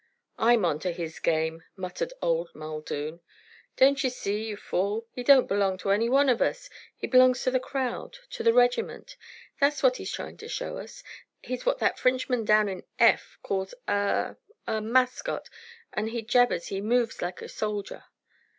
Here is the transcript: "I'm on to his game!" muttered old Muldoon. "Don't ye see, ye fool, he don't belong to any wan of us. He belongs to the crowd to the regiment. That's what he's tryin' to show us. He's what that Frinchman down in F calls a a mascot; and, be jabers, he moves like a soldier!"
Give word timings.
"I'm 0.39 0.65
on 0.65 0.79
to 0.79 0.91
his 0.91 1.19
game!" 1.19 1.63
muttered 1.75 2.11
old 2.23 2.49
Muldoon. 2.55 3.21
"Don't 3.77 4.03
ye 4.03 4.09
see, 4.09 4.45
ye 4.45 4.55
fool, 4.55 5.05
he 5.11 5.21
don't 5.21 5.45
belong 5.45 5.77
to 5.77 5.91
any 5.91 6.09
wan 6.09 6.27
of 6.27 6.41
us. 6.41 6.71
He 6.95 7.05
belongs 7.05 7.43
to 7.43 7.51
the 7.51 7.59
crowd 7.59 8.17
to 8.31 8.41
the 8.41 8.51
regiment. 8.51 9.15
That's 9.59 9.83
what 9.83 9.97
he's 9.97 10.11
tryin' 10.11 10.37
to 10.37 10.47
show 10.47 10.79
us. 10.79 11.03
He's 11.43 11.67
what 11.67 11.77
that 11.77 11.99
Frinchman 11.99 12.45
down 12.45 12.67
in 12.67 12.83
F 12.97 13.37
calls 13.43 13.75
a 13.87 14.37
a 14.65 14.81
mascot; 14.81 15.51
and, 15.93 16.07
be 16.07 16.23
jabers, 16.23 16.69
he 16.69 16.81
moves 16.81 17.21
like 17.21 17.43
a 17.43 17.47
soldier!" 17.47 18.05